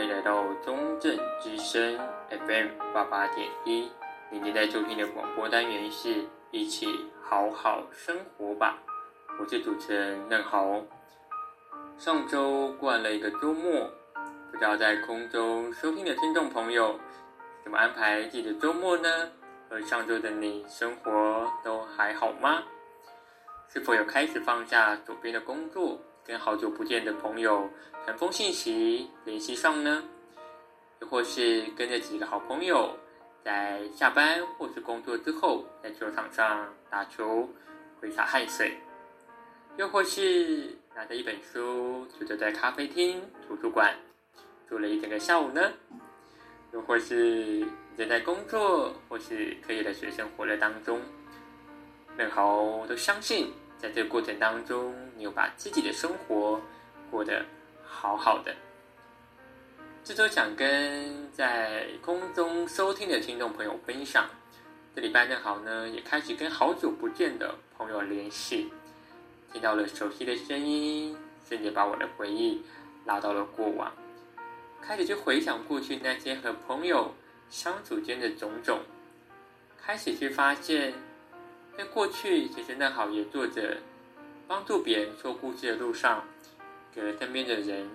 [0.00, 1.98] 欢迎来到中正之声
[2.30, 3.92] FM 八八点一。
[4.30, 6.86] 你现在收听的广播单元是一起
[7.22, 8.78] 好好生活吧。
[9.38, 10.80] 我是主持人任豪。
[11.98, 13.90] 上周过完了一个周末，
[14.50, 16.98] 不知道在空中收听的听众朋友
[17.62, 19.28] 怎么安排自己的周末呢？
[19.68, 22.62] 和上周的你生活都还好吗？
[23.68, 26.00] 是否有开始放下手边的工作？
[26.24, 27.68] 跟好久不见的朋友
[28.04, 30.02] 传封信息联系上呢，
[31.00, 32.96] 又或是跟着几个好朋友
[33.44, 37.48] 在下班或是工作之后，在球场上打球
[38.00, 38.78] 挥洒汗水，
[39.76, 43.94] 又或是拿着一本书，就坐在咖啡厅、图书馆
[44.68, 45.72] 坐了一整个下午呢，
[46.72, 51.00] 又或是正在工作或是课业的学生活的当中，
[52.16, 53.52] 任豪都相信。
[53.80, 56.60] 在这过程当中，你有把自己的生活
[57.10, 57.42] 过得
[57.82, 58.54] 好好的。
[60.04, 64.28] 这周想跟在空中收听的听众朋友分享，
[64.94, 68.70] 这礼拜正好呢，也开始跟好久不见的朋友联系，
[69.50, 71.16] 听到了熟悉的声音，
[71.48, 72.62] 瞬间把我的回忆
[73.06, 73.90] 拉到了过往，
[74.82, 77.14] 开始去回想过去那些和朋友
[77.48, 78.80] 相处间的种种，
[79.80, 80.92] 开始去发现。
[81.76, 83.78] 在过去，其实嫩豪也做着
[84.46, 86.24] 帮助别人说故事的路上，
[86.92, 87.88] 给了身边的人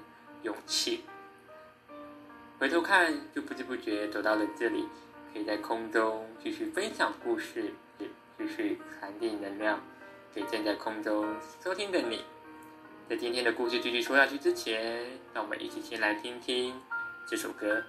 [0.44, 1.04] 勇气。
[2.58, 4.88] 回头看，就不知不觉走到了这里，
[5.34, 9.80] 可以在空中继续分享故事，也继续传递能量
[10.34, 12.24] 给正在空中收听的你。
[13.08, 16.74] 在今天的故事继续说下去之前，让我们一起先来听听
[17.28, 17.84] 这首歌。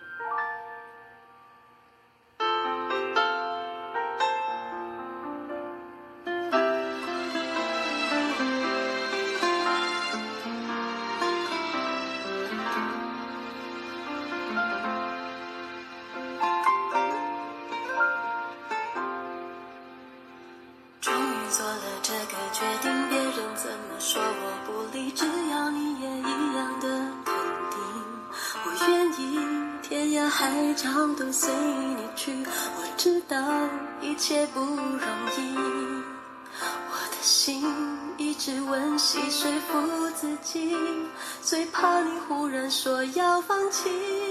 [30.38, 30.86] 海角
[31.18, 33.38] 都随你去我知道
[34.02, 34.76] 一切不容
[35.38, 35.56] 易。
[36.90, 37.64] 我的心
[38.18, 40.76] 一直温习说服自己
[41.40, 44.25] 最怕你忽然说要放弃。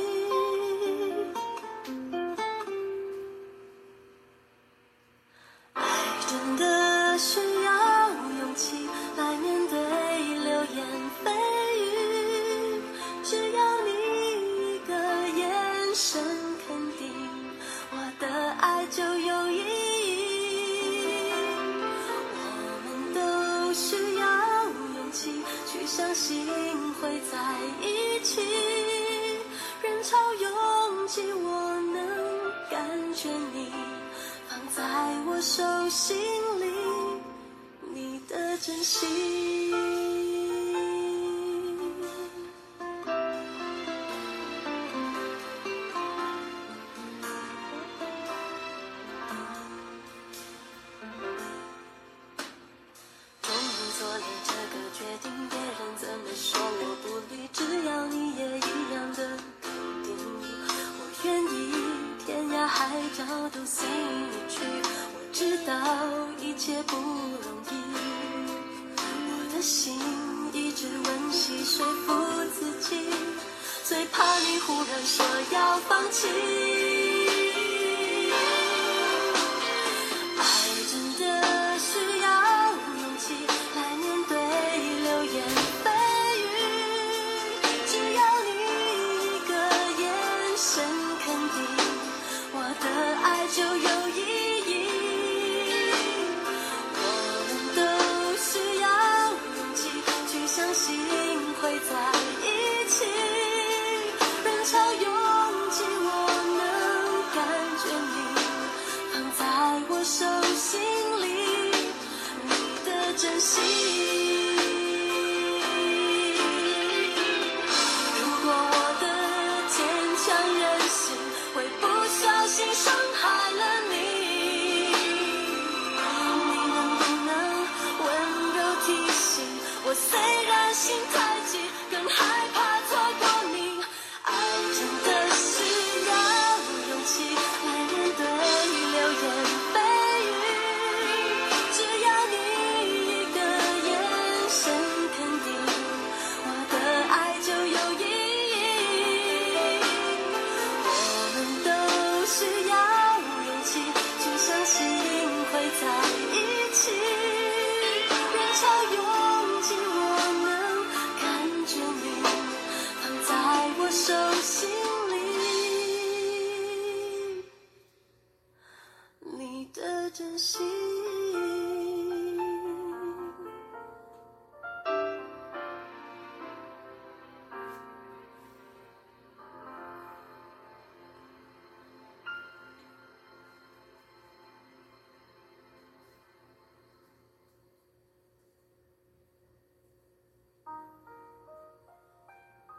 [35.35, 36.15] 我手心
[36.61, 36.65] 里，
[37.93, 39.34] 你的真心。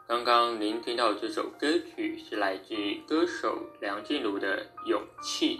[0.07, 2.73] 刚刚您听到这首歌曲是来自
[3.05, 5.57] 歌手梁静茹的《勇气》。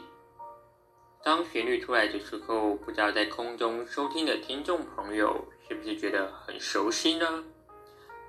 [1.21, 7.43] 当旋律出来的时候，不知道在空中收听的听众朋友是不是觉得很熟悉呢？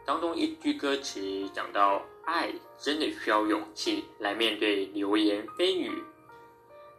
[0.04, 6.02] 当中一句歌词讲到：“爱真的需要勇气来面对流言蜚语。”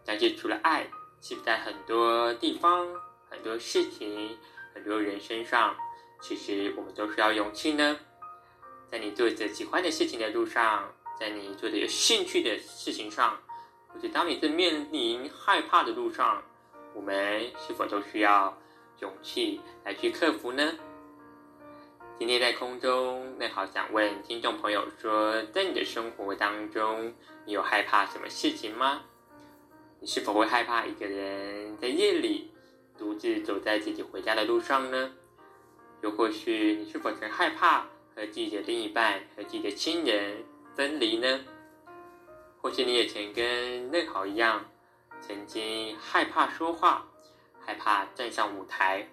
[0.06, 0.84] 但是除了爱，
[1.20, 2.88] 是不是在很多地方、
[3.30, 4.38] 很多事情、
[4.74, 5.76] 很多人身上，
[6.22, 8.00] 其实我们都需要勇气呢？
[8.92, 13.38] 在你做着喜欢的事情的路上，在你做着有兴趣的事情上，
[13.88, 16.42] 或者当你正面临害怕的路上，
[16.96, 18.58] 我们是否都需要
[19.00, 20.74] 勇气来去克服呢？
[22.18, 27.14] 今天在空中，那好想问听众朋友说，在你的生活当中，
[27.46, 29.04] 你有害怕什么事情吗？
[30.00, 32.52] 你是否会害怕一个人在夜里
[32.98, 35.12] 独自走在自己回家的路上呢？
[36.02, 37.86] 又或许你是否曾害怕？
[38.20, 40.44] 和自己的另一半和自己的亲人
[40.76, 41.40] 分离呢？
[42.62, 44.66] 或许你也曾跟嫩豪一样，
[45.22, 47.08] 曾经害怕说话，
[47.62, 49.08] 害怕站上舞台。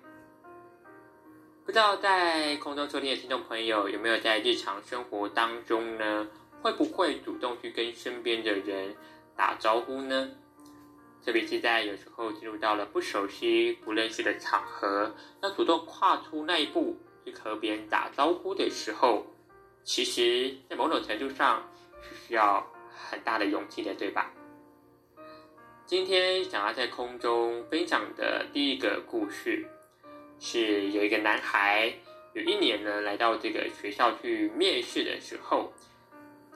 [1.64, 6.26] 不知道在空中收听的听众朋友有没有在日常生活当中呢？
[6.60, 8.96] 会不会主动去跟身边的人
[9.36, 10.30] 打招呼呢？
[11.24, 16.98] 特别是在有时候进入到了不熟悉、不认识的场合，要主动跨出那一步。
[17.26, 19.26] 去和别人打招呼的时候，
[19.82, 21.68] 其实，在某种程度上
[22.00, 24.32] 是需要很大的勇气的，对吧？
[25.84, 29.66] 今天想要在空中分享的第一个故事，
[30.38, 31.92] 是有一个男孩，
[32.32, 35.72] 有一年呢，来到这个学校去面试的时候，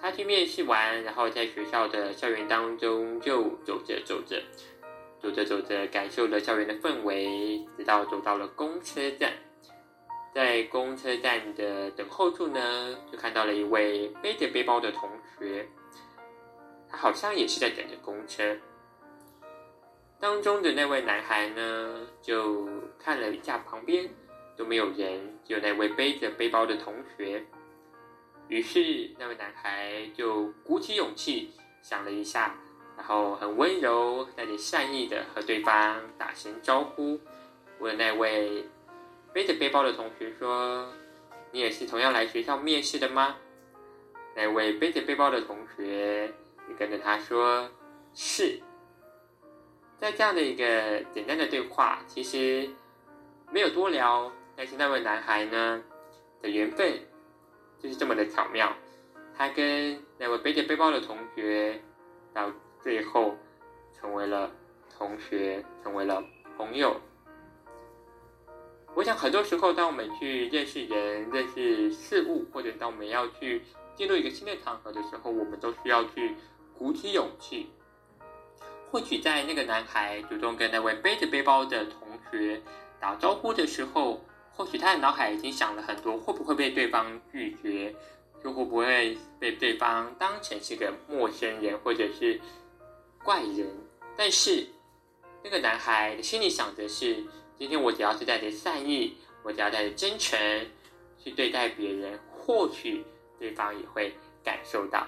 [0.00, 4.40] 他去面试完，然后在学校的校园当中就走着走着，
[5.20, 9.32] 走着走着，感受了校园的氛围，直到走到了公车站。
[10.32, 15.68] 在公车站的等候处呢，就看到了一位背着背包的同学，
[16.88, 18.56] 他好像也是在等着公车。
[20.20, 24.08] 当中的那位男孩呢，就看了一下旁边
[24.56, 27.44] 都没有人，只有那位背着背包的同学。
[28.46, 31.50] 于是那位男孩就鼓起勇气
[31.82, 32.54] 想了一下，
[32.96, 37.18] 然后很温柔、带着善意的和对方打声招呼，
[37.80, 38.64] 问那位。
[39.32, 40.92] 背着背包的同学说
[41.52, 43.36] ：“你也是同样来学校面试的吗？”
[44.34, 46.32] 那位背着背包的同学
[46.68, 47.70] 也跟着他说
[48.14, 48.60] ：“是。”
[50.00, 52.68] 在这样的一个简单的对话，其实
[53.50, 55.82] 没有多聊，但是那位男孩呢
[56.40, 56.98] 的缘分
[57.78, 58.74] 就是这么的巧妙，
[59.36, 61.80] 他跟那位背着背包的同学
[62.32, 62.50] 到
[62.82, 63.36] 最后
[63.92, 64.50] 成为了
[64.96, 66.24] 同学，成为了
[66.56, 66.98] 朋友。
[68.94, 73.62] 我想很多时候，当我们去认识人、认识事物，或者当我们要去
[73.94, 76.34] 进入一个新的场合的时候，我们都需要去
[76.76, 77.70] 鼓起勇气。
[78.90, 82.60] 或许在那个男孩主动跟那位背着背包的同学
[82.98, 84.22] 打招呼的时候，
[84.54, 87.94] 或许他的脑海已经想了很多，会不会被对方拒绝，
[88.42, 92.38] 就会不会被对方当成是个陌生人或者是
[93.22, 93.66] 怪人。
[94.16, 94.66] 但是
[95.42, 97.24] 那个男孩心里想的是。
[97.60, 100.40] 今天我只要是带着善意，我只要带着真诚
[101.18, 103.04] 去对待别人，或许
[103.38, 105.06] 对方也会感受到。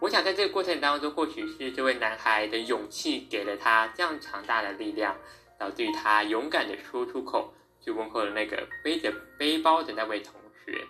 [0.00, 5.16] 我想在这个过程当中，或许是这位男孩的勇气给了他这样强大的力量，
[5.56, 10.84] 导致于他勇敢的说出口，去问候了那个背着背包的那位同学。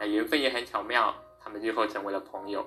[0.00, 1.14] 那缘分也很巧妙，
[1.44, 2.66] 他们最后成为了朋友。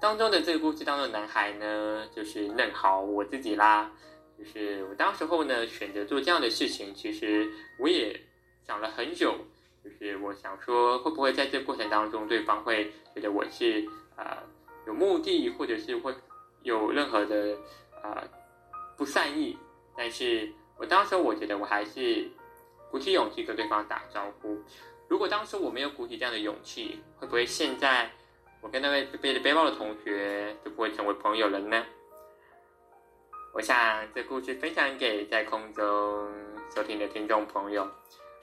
[0.00, 3.90] 当中的这个故事当中的男孩呢，就是嫩豪我自己啦。
[4.42, 8.20] 就是我当时候呢，选择做这样的事情，其实我也
[8.66, 9.36] 想了很久。
[9.84, 13.84] 就是我想说，会不会在这过程当中，对方会觉得我是
[14.16, 14.38] 呃
[14.86, 16.12] 有目的，或者是会
[16.62, 17.56] 有任何的
[18.02, 18.22] 呃
[18.96, 19.56] 不善意？
[19.96, 22.28] 但是我当时我觉得我还是
[22.90, 24.56] 鼓起勇气跟对方打招呼。
[25.08, 28.10] 如果当时我没有鼓起这样的勇气，会不会现在
[28.60, 31.84] 我跟那位背着背包的同学就不会成为朋友了呢？
[33.54, 36.26] 我想这故事分享给在空中
[36.74, 37.86] 收听的听众朋友。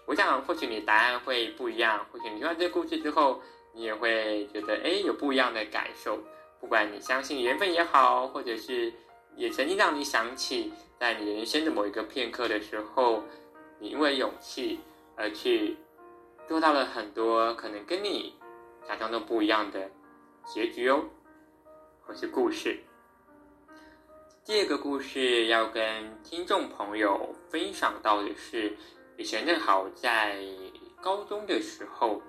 [0.05, 3.41] 我想或许你答案会不一样，或许你听完这故事之后，
[3.73, 6.19] 你也会觉得哎有不一样的感受。
[6.59, 8.93] 不管你相信缘分也好，或者是
[9.35, 13.23] 也曾经让你想起，在你人生的某一个片刻的时候，
[13.79, 14.79] 你因为勇气
[15.15, 15.75] 而去
[16.47, 18.35] 做到了很多可能跟你
[18.87, 19.89] 想象中不一样的
[20.45, 21.03] 结局哦，
[22.05, 22.77] 或是故事。
[24.49, 25.85] 第二个故事要跟
[26.23, 28.75] 听众朋友分享到的是，
[29.15, 30.39] 以前正好在
[30.99, 32.19] 高中的时候，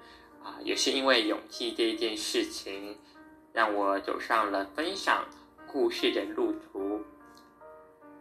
[0.44, 2.94] 啊，也是因为勇气这一件事情，
[3.54, 5.24] 让我走上了分享
[5.66, 7.02] 故事的路途。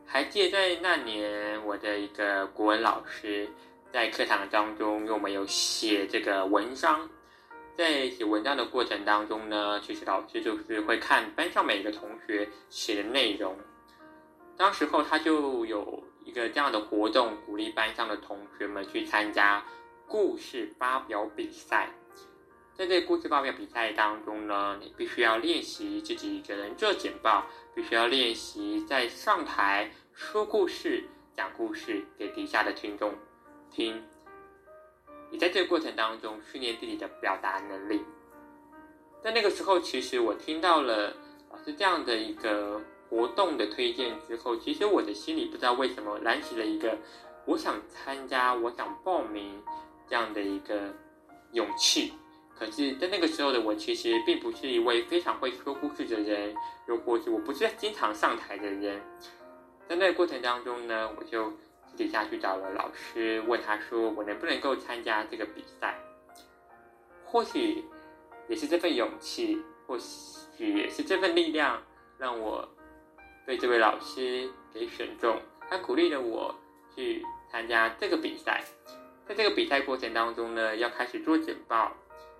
[0.06, 3.50] 还记得在那年，我的一个国文老师
[3.91, 7.10] 在课堂当中，因为我们有写这个文章，
[7.75, 13.53] 在写文章的过程当中呢，其实老师就是会看班上每一个同学写的内容。
[14.60, 19.63] 当时候他就有一个这样的活动，鼓励班上的同学们去参加
[20.06, 21.89] 故事发表比赛。
[22.74, 33.13] 在这个故事发表比赛当中呢，你必须要练习自己一个人做简报，必须要练习在上台说故事、讲故事给底下的听众
[33.72, 34.04] 听。
[35.32, 38.04] 你在这个过程当中训练自己的表达能力。
[39.24, 41.16] 在那个时候，其实我听到了
[41.50, 42.82] 老师这样的一个。
[43.10, 46.96] 活动的推荐之后，其实我的心里不知道为什么燃起了一个
[47.46, 49.60] 我想参加、我想报名
[50.08, 50.94] 这样的一个
[51.54, 52.13] 勇气。
[52.56, 56.54] 可是，在那个时候的我，其实并不是一位非常会说故事的人，
[56.88, 59.01] 又或是我不是经常上台的人。
[59.88, 61.50] 在那个过程当中呢，我就
[61.88, 65.98] 私底下去找了老师，问他说：“我能不能够参加这个比赛？”
[67.25, 67.84] 或许
[68.48, 71.82] 也是这份勇气，或许也是这份力量，
[72.18, 72.68] 让我。
[73.50, 76.53] 被这位老师给选中，他鼓励了我
[76.96, 78.63] 去参加这个比赛。
[79.27, 81.91] 在这个比赛过程当中呢，要开始做简报，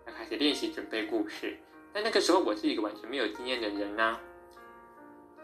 [0.06, 1.58] 要开始练习准备故事。
[1.92, 4.20] 但那个时候我是一个完全没有经验的人呢、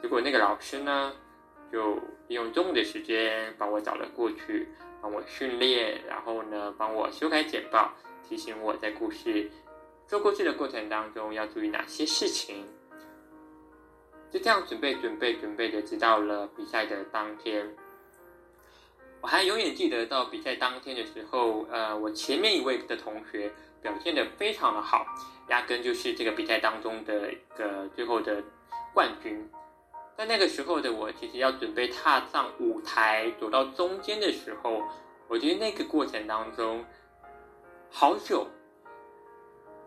[0.03, 1.11] 结果那个老师呢，
[1.71, 1.95] 就
[2.27, 4.67] 利用中午的时间帮我找了过去，
[5.01, 7.91] 帮我训练，然后呢，帮我修改简报，
[8.29, 9.49] 提醒我在故事
[10.07, 12.63] 做故事的过程当中要注意哪些事情。
[14.35, 17.65] 就这样准备、准备、准备的，直到了比赛的当天。
[19.21, 23.49] 我还永远记得到比赛当天的时候，呃，我前面一位的同学
[23.81, 25.05] 表现的非常的好，
[25.47, 28.43] 压根就是这个比赛当中的一个最后的
[28.93, 29.49] 冠军。
[30.17, 34.83] 在那个时候的我，其实要准备踏上舞台，走到中间的时候，
[35.29, 36.83] 我觉得那个过程当中
[37.89, 38.45] 好久，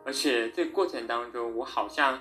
[0.07, 2.19] 而且这过程当中，我好像。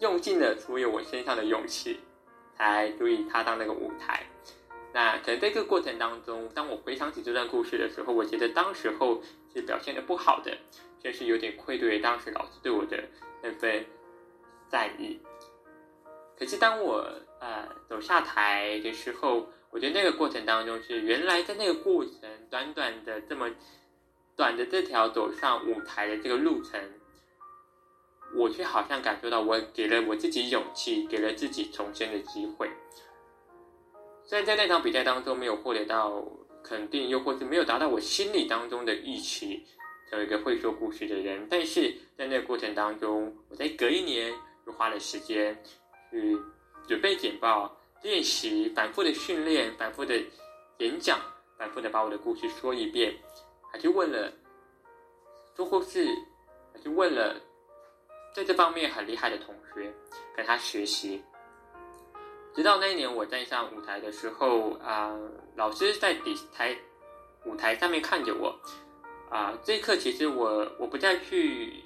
[0.00, 2.00] 用尽了所有我身上的勇气，
[2.56, 4.24] 才足以踏上那个舞台。
[4.92, 10.56] 那可能在这个过程当中，当我回想起这段故事的时候，我觉得当时候是表现的不好的，
[11.02, 13.02] 确实有点愧对当时老师对我的
[13.42, 13.84] 那份
[14.70, 15.20] 善意。
[16.38, 17.04] 可是当我
[17.40, 22.14] 呃走下台的时候，我觉得那个过程当中是原来在那个过程
[22.48, 23.50] 短短的这么
[24.36, 26.80] 短的这条走上舞台的这个路程。
[28.34, 32.70] 我却好像感受到，我给了我自己勇气，给了自己重生的机会。
[34.24, 36.22] 虽然在那场比赛当中没有获得到
[36.62, 39.64] 肯定，又或是没有达到我心里当中的预期，
[40.10, 44.30] 成为一个会说故事的人，但是在那个过程当中，我在隔一年
[44.66, 45.58] 又花了时间
[46.10, 46.36] 去
[46.86, 50.14] 准备简报、练习、反复的训练、反复的
[50.78, 51.18] 演讲、
[51.56, 53.14] 反复的把我的故事说一遍，
[53.72, 54.30] 还去问了
[55.56, 56.06] 说故事，
[56.74, 57.40] 还去问了。
[58.38, 59.92] 在这方面很厉害的同学，
[60.36, 61.20] 跟他学习。
[62.54, 65.12] 直到那一年我站上舞台的时候，啊、
[65.56, 66.72] 老师在底台
[67.44, 68.56] 舞台上面看着我，
[69.28, 71.82] 啊、这一刻其实我我不再去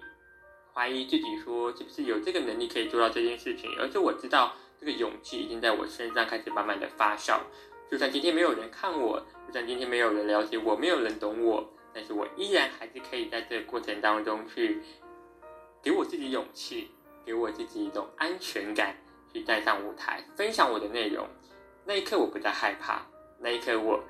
[0.75, 7.41] 怀疑自己说是不是有这个能力可以做到这件事情，而是我知道这个勇气已经在我身上开始慢慢的发酵。
[7.91, 14.83] 就算今天没有人看我，就算今天没有人了解我，没有人懂我，但是我依然还是可以在这个过程当中去。
[15.83, 16.89] 给我自己勇气，
[17.25, 18.95] 给我自己一种安全感，
[19.33, 21.27] 去站上舞台分享我的内容。
[21.85, 23.05] 那一刻，我不再害怕。
[23.41, 24.01] 那一刻，我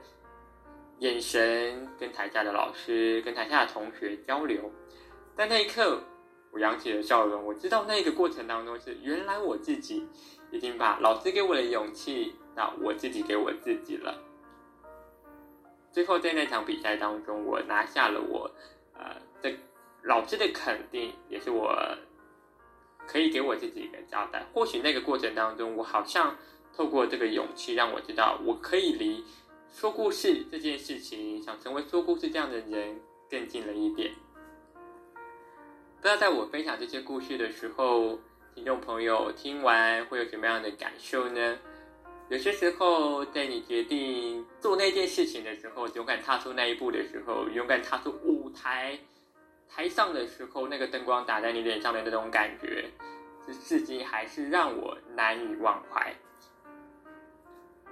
[0.98, 4.70] 眼神跟台下的老师、跟台下的同学交流。
[5.34, 5.98] 但那一刻，
[6.50, 7.42] 我扬起了笑容。
[7.42, 10.06] 我知道那个过程当中是原来我自己
[10.50, 14.14] 已经把老师给我的勇气，那我自己给我自己了。
[15.90, 18.50] 最后，在那场比赛当中，我拿下了我。
[20.02, 21.76] 老师的肯定也是我
[23.06, 24.44] 可以给我自己一个交代。
[24.52, 26.36] 或许那个过程当中，我好像
[26.76, 29.24] 透过这个勇气，让我知道我可以离
[29.72, 34.12] 说故事这件事情，想成为说故事这样的人更近了一点。
[36.00, 38.18] 不知道在我分享这些故事的时候，
[38.54, 41.58] 听众朋友听完会有什么样的感受呢？
[42.28, 48.98] 有些时候，在你决定做那件事情的时候，勇敢踏出那一步的时候，勇敢踏出舞台
[49.74, 52.90] 台上的时候，那个灯光打在你脸上的那种感觉，
[53.46, 56.14] 是至今还是让我难以忘怀。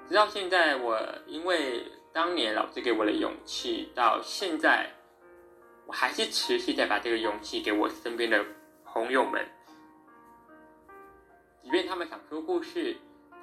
[0.06, 4.90] 直到现在，我因为当年老师给我的勇气，到现在，
[5.86, 8.44] 我还是持续在把这个勇气给我身边的
[8.84, 9.42] 朋友们，
[11.62, 12.94] 即便他们想说故事，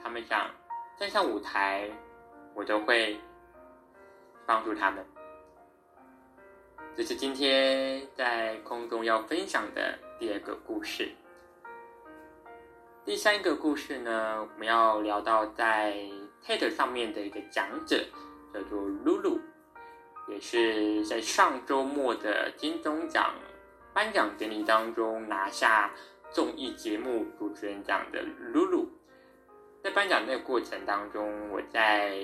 [0.03, 0.47] 他们想
[0.99, 1.89] 站上舞台，
[2.53, 3.19] 我都会
[4.45, 5.03] 帮助他们。
[6.97, 11.07] 这是今天在空中要分享的第二个故事。
[13.05, 15.95] 第三个故事呢，我们要聊到在
[16.43, 18.03] TED 上面的一个讲者，
[18.51, 19.39] 叫做露露，
[20.27, 23.35] 也是在上周末的金钟奖
[23.93, 25.93] 颁奖典礼当中拿下
[26.31, 28.89] 综艺节目主持人奖的露露。
[29.83, 32.17] 在颁奖那个过程当中，我在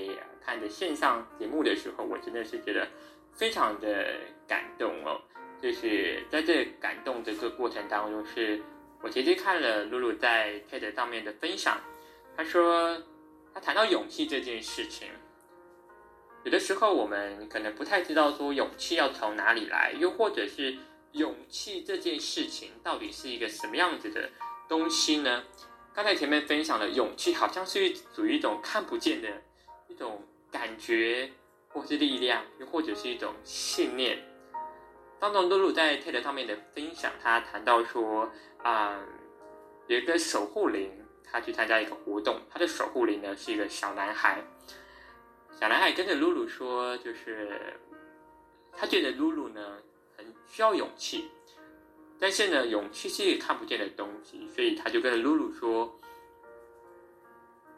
[0.44, 2.88] 看着线上节目的时候，我真的是觉得
[3.36, 4.16] 非常的
[4.48, 5.22] 感动哦。
[5.62, 8.62] 就是在这感动的这个过程当中是。
[9.02, 11.78] 我直接看了露露在 TED 上面的分享，
[12.38, 12.98] 他说
[13.54, 15.10] 他谈到勇气这件事情，
[16.46, 20.78] 有的时候我们可能不太知道说勇气要从哪里来，又或者是
[21.12, 24.30] 勇气这件事情到底是一个什么样子的
[24.70, 25.44] 东西呢？
[25.94, 29.28] 刚才前面分享的勇气好像是属于一种看不见的
[29.90, 31.30] 一种感觉，
[31.74, 34.24] 或是力量，又或者是一种信念。
[35.20, 38.32] 当中露露在 TED 上面的分享，他谈到说。
[38.64, 39.08] 啊、嗯，
[39.88, 40.90] 有一个守护灵，
[41.22, 44.42] 他去参加一个活动，他的守护灵呢是一个小男孩。
[45.52, 47.78] 小男孩跟着露露说，就是
[48.72, 49.78] 他觉得露露呢
[50.16, 51.30] 很需要勇气，
[52.18, 55.94] 但是呢，勇气是一个看不见的东西，所以他就跟露露说，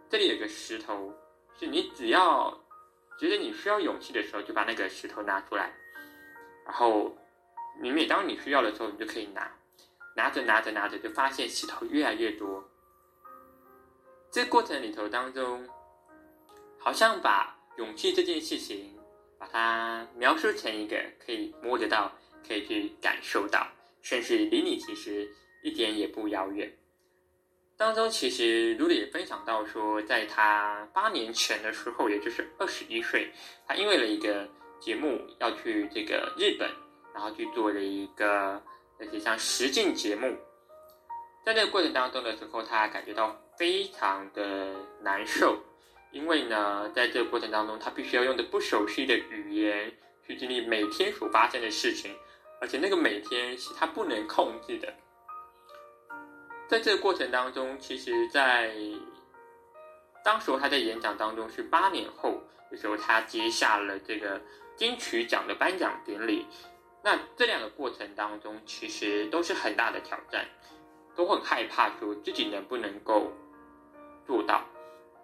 [0.08, 1.12] 这里有个石头，
[1.60, 2.56] 是你只要
[3.18, 5.72] 觉得你需要勇气的时候，就把那个石头拿出来，
[6.66, 7.16] 然后
[7.82, 9.52] 你每当你需要的时候，你就可以拿。
[10.18, 12.64] 拿着拿着拿着，就发现石头越来越多。
[14.32, 15.68] 这过程里头当中，
[16.80, 18.98] 好像把勇气这件事情，
[19.38, 22.10] 把它描述成一个可以摸得到、
[22.48, 23.68] 可以去感受到，
[24.02, 25.30] 甚至离你其实
[25.64, 26.74] 一点也不遥远。
[27.78, 33.32] 当中其实露露也分享到说，在他八年前的时候，也就是二十一岁，
[33.68, 34.48] 他因为了一个
[34.80, 36.70] 节目要去这个日本，
[37.14, 38.62] 然后去做了一个。
[38.98, 40.34] 而且像实境节目，
[41.46, 45.62] 在这个过程当中的时候，他感觉到非常的难受，
[46.14, 49.92] 因为呢，在这个过程当中，他必须要用的不熟悉的语言
[50.26, 52.16] 去经历每天所发生的事情，
[52.62, 54.94] 而且那个每天是他不能控制的。
[56.68, 58.76] 在这个过程当中，其实，在
[60.24, 64.42] 当时候他在演讲当中是八年后的时候，他接下了这个
[64.76, 66.46] 金曲奖的颁奖典礼。
[67.04, 70.44] 那这两个过程当中，其实都是很大的挑战，
[71.16, 73.32] 都很害怕说自己能不能够
[74.26, 74.66] 做到。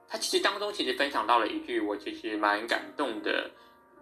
[0.08, 3.50] 他其实当中其实分享到了一句我其实蛮感动的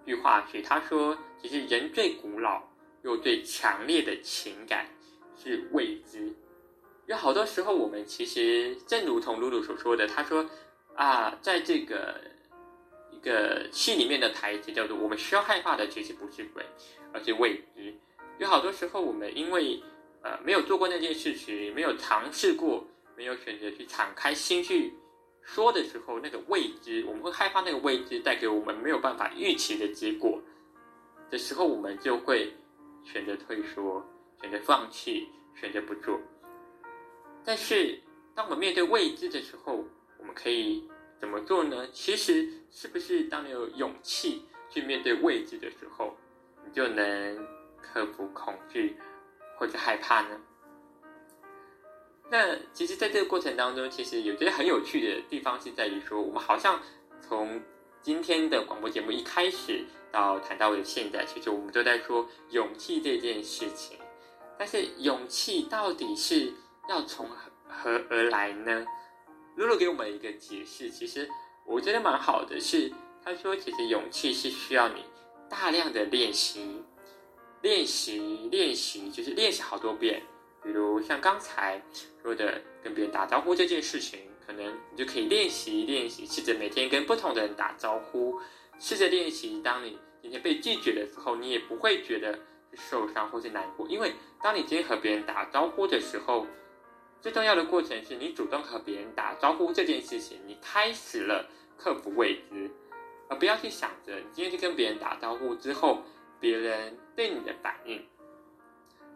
[0.03, 2.61] 一句话，是他说：“其实人最古老
[3.03, 4.85] 又最强烈的情感
[5.41, 6.35] 是未知。”
[7.09, 10.47] 有好多时候，我们其实正如同露露所说的，他说
[10.95, 12.15] ：“啊，在这个。”
[13.11, 16.63] 一个戏里面的台词叫做：“我们需要害怕的其实不是鬼，
[17.11, 17.93] 而是未知。”
[18.39, 19.83] 有好多时候，我们因为
[20.21, 24.93] 呃没有做过那件事情，没有尝试过，没有选择去敞开心去
[25.41, 30.41] 说的时候，那个未知，我们会害怕那个未知带给我们没有办法预期的结果
[31.29, 32.53] 的时候，我们就会
[33.03, 34.01] 选择退缩，
[34.39, 35.27] 选择放弃，
[35.59, 36.17] 选择不做。
[37.43, 37.99] 但是，
[38.35, 39.85] 当我们面对未知的时候，
[40.17, 40.87] 我们可以。
[41.19, 41.85] 怎么做呢？
[41.91, 46.15] 其实是不是当你有勇气去面对未知的时候，
[46.65, 47.45] 你就能
[47.81, 48.95] 克服恐惧
[49.57, 50.39] 或者害怕呢？
[52.29, 56.81] 那其实，在这个过程当中，其实有些很有趣的地方是在于说，我们好像
[57.21, 57.61] 从
[58.01, 63.97] 今天的广播节目一开始到谈到的现在，其实我们都在说勇气这件事情。
[64.57, 66.53] 但是，勇气到底是
[66.89, 67.29] 要从
[67.67, 68.83] 何而来呢？
[69.55, 71.29] 露露给我们一个解释，其实
[71.63, 75.05] 我觉得蛮好的是，是他说，其实勇气是需要你
[75.47, 76.81] 大量的练习，
[77.61, 80.23] 练习，练习，就是练习好多遍。
[80.63, 81.79] 比如像刚才
[82.23, 88.41] 说的，跟别人打招呼这件事情，可能你就可以练习练习，试着每天跟不同的人打招呼，
[88.79, 89.61] 试着练习。
[89.61, 92.39] 当你今天被拒绝的时候，你也不会觉得
[92.73, 96.47] 受伤或是难过，因为当你今天和别人打招呼的时候。
[97.21, 101.45] 最重要的过程是你主动和别人打招呼这件事情，你开始了
[101.77, 102.71] 克服未知，
[103.27, 106.01] 而不要去想着你今天去跟别人打招呼之后，
[106.39, 108.01] 别人对你的反应。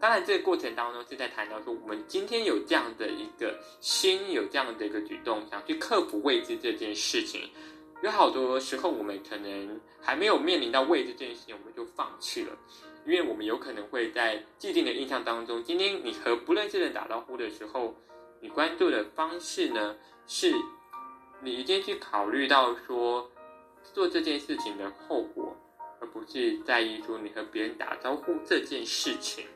[0.00, 7.48] 当然，这个过程当中是在谈到说，我们今天有这样的一个心，有这样的一个举动，想去克服未知这件事情。
[8.04, 12.54] 有好多时候，我们可能还没有面临到未知这件事情，我们就放弃了，
[13.06, 17.94] 因为我们有可能会在既定的印象当中，今天你和不认识的人打招呼的时候，
[18.42, 20.54] 你关注的方式呢，是
[21.40, 23.26] 你一定去考虑到说
[23.94, 25.56] 做这件事情的后果，
[25.98, 29.46] 而不是在意说你和别人打招呼这件事情。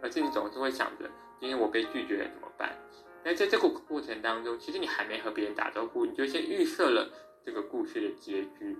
[0.00, 1.04] 而是你总是会想着，
[1.38, 2.74] 今天我被拒绝了怎么办？
[3.22, 7.06] 那在这个过程当中，其实你还没和别人打招呼，你就先预设了
[7.44, 8.76] 这个故事的结局。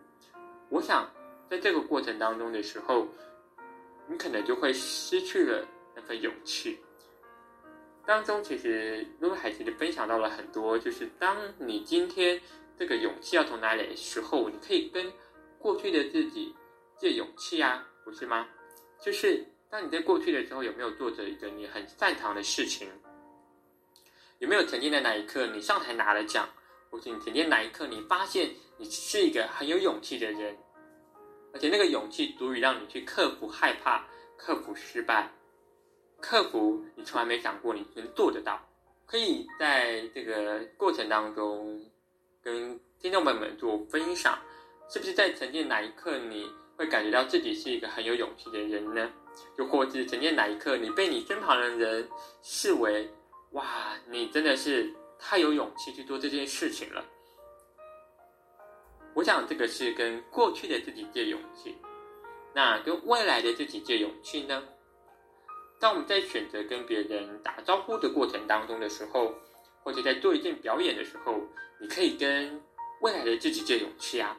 [0.68, 1.10] 我想，
[1.48, 3.06] 在这个过程当中的时候，
[4.06, 6.78] 你可能就会失去了那份勇气。
[8.06, 12.40] 当中，其实露露还其实分享到了很多，就是当你今天
[12.78, 15.12] 这个勇气要从哪里的时候，你可以跟
[15.58, 16.54] 过去的自己
[16.98, 18.48] 借勇气啊，不是吗？
[19.00, 19.44] 就是。
[19.70, 22.88] 当你在过去的时候，有没有做着一个你很擅长的事情？
[24.40, 26.48] 有没有曾经的那一刻你上台拿了奖，
[26.90, 30.56] 或者你曾经哪一刻你发现你是一个很有勇气的人，
[31.54, 34.04] 而且那个勇气足以让你去克服害怕、
[34.36, 35.30] 克服失败、
[36.20, 38.60] 克服你从来没想过你能做得到。
[39.06, 41.84] 可以在这个过程当中
[42.42, 44.38] 跟听众朋友们做分享，
[44.88, 49.10] 是不是在曾经哪一刻你会感觉到自己是一个很有勇气的人呢？
[49.58, 52.08] 又或者曾经哪一刻，你被你身旁的人
[52.42, 53.08] 视为，
[53.52, 57.04] 哇，你真的是太有勇气去做这件事情了。
[59.14, 61.76] 我想这个是跟过去的自己借勇气，
[62.54, 64.62] 那跟未来的自己借勇气呢？
[65.78, 69.34] 当我们在选择跟别人打招呼的过程当中的时候，
[69.82, 71.40] 或者在做一件表演的时候，
[71.80, 72.62] 你可以跟
[73.00, 74.36] 未来的自己借勇气啊，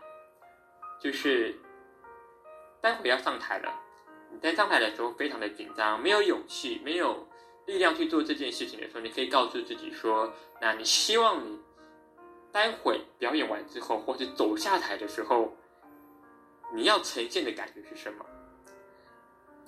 [1.01, 1.55] 就是
[2.79, 3.73] 待会要上台了。
[4.31, 7.27] 你在上台的时候非常的紧张，没有勇气，没有
[7.65, 11.59] 力量去做这件事情的时候，你可以告诉自己说：那你希望你
[12.51, 15.55] 待会表演完之后，或是走下台的时候，
[16.73, 18.25] 你要呈现的感觉是什么？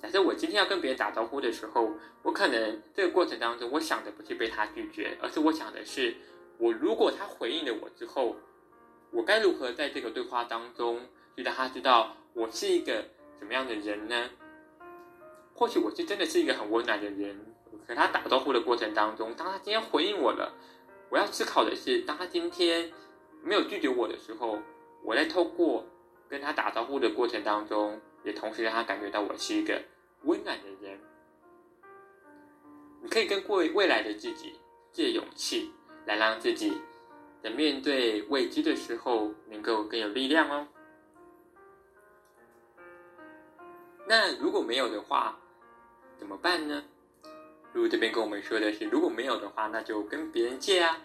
[0.02, 1.90] 假设我今天要跟别人打招呼的时候，
[2.22, 6.14] 我可能这个过程当中，我想的不是被他拒绝，而是我想的是，
[6.58, 8.36] 我如果他回应了我之后，
[9.10, 11.00] 我该如何在这个对话当中，
[11.36, 12.96] 去让他知道我是一个
[13.38, 14.28] 什么样的人呢？
[15.54, 17.53] 或许我是真的是一个很温暖的人，
[17.86, 20.52] 和他打招呼的过程当中，当他今天回应我了，
[21.10, 22.90] 我要思考的是，当他今天
[23.42, 24.58] 没有拒绝我的时候，
[25.02, 25.84] 我在透过
[26.28, 29.82] 跟他打招呼的过程当中，也同时让他感觉到我是一个
[30.22, 30.98] 温暖的人。
[33.02, 34.58] 你可以跟过未来的自己
[34.90, 35.70] 借勇气，
[36.06, 36.80] 来让自己
[37.42, 40.66] 在面对未知的时候能够更有力量哦。
[44.06, 45.38] 那如果没有的话，
[46.18, 46.82] 怎么办呢？
[47.74, 50.96] 露露这边跟我们说的是，如果没有的话，那就跟别人借啊。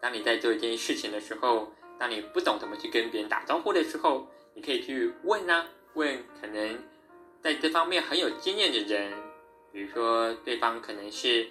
[0.00, 6.78] 当你在做一件事情的时候，当你不懂怎么去跟别人打招呼的时候，你可以去问啊，问可能
[7.40, 9.12] 在这方面很有经验的人，
[9.72, 11.46] 比如说对方可能是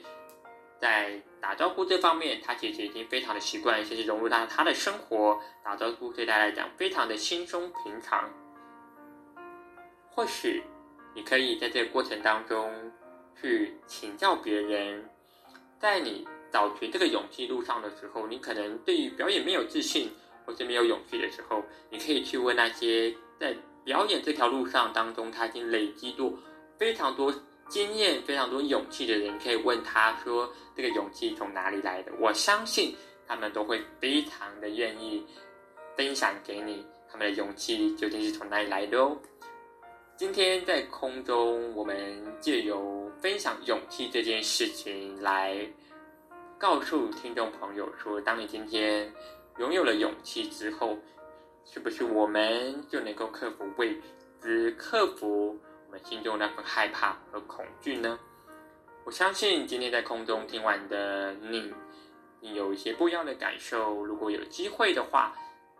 [0.81, 8.29] 在打招呼这方面，他其实已经非常的习惯，甚至融入到他的生活，打招呼对他来讲非常的轻松平常。
[10.09, 10.63] 或许。
[11.15, 12.73] 你可以在这个过程当中
[13.43, 15.03] 去请教别人，
[15.77, 20.09] 在你找寻这个勇气路上的时候，你可能对于表演没有自信
[20.45, 23.53] 或者没有勇气的时候，你可以去问那些在
[23.83, 26.33] 表演这条路上当中他已经累积过
[26.77, 27.33] 非常多
[27.67, 32.13] 经验、非常多勇气的人，可以问他说这个勇气从哪里来的？
[32.21, 32.95] 我相信
[33.27, 35.21] 他们都会非常的愿意
[35.97, 39.17] 分享给你，他们的勇气究竟是从哪里来的哦。
[40.15, 45.57] 今天在空中，我们借由分享勇气这件事情来
[46.57, 49.09] 告诉听众朋友说：当你今天
[49.59, 50.97] 拥有了勇气之后，
[51.63, 53.97] 是不是我们就能够克服未
[54.41, 58.19] 知，克服我们心中那份害怕和恐惧呢？
[59.05, 61.73] 我相信今天在空中听完的你，
[62.41, 64.03] 你有一些不一样的感受。
[64.03, 65.33] 如果有机会的话，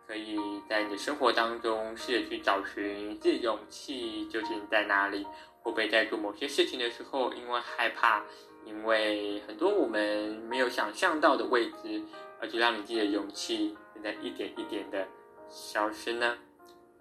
[0.07, 0.37] 可以
[0.67, 5.25] 在你的生活当中试着去找寻自己的勇气究竟在哪里？
[5.61, 8.21] 会不会在做某些事情的时候，因为害怕，
[8.65, 12.03] 因为很多我们没有想象到的未知，
[12.41, 15.07] 而就让你自己的勇气正在一点一点的
[15.47, 16.37] 消失呢？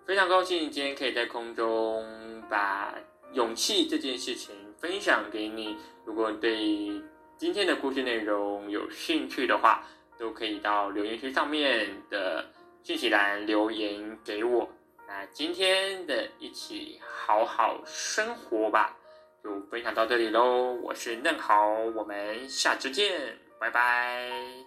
[0.06, 2.06] 非常高兴今天可以在空中
[2.48, 2.94] 把
[3.32, 5.76] 勇气这件事情分享给你。
[6.04, 7.02] 如果对
[7.36, 9.84] 今天的故事内容有兴趣的话，
[10.16, 12.46] 都可以到留言区上面的。
[12.82, 14.68] 讯息栏留言给我。
[15.06, 18.96] 那今天的一起好好生活吧，
[19.42, 20.72] 就分享到这里喽。
[20.82, 24.61] 我是嫩豪，我们下次见，拜拜。